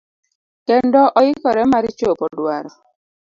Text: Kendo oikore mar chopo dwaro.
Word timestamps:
Kendo 0.67 1.01
oikore 1.19 1.63
mar 1.71 1.85
chopo 1.97 2.25
dwaro. 2.35 2.71